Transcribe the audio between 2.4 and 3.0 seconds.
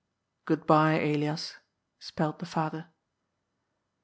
father.